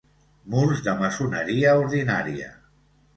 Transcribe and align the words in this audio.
Murs 0.53 0.79
de 0.87 0.95
maçoneria 1.01 1.75
ordinària. 1.83 2.49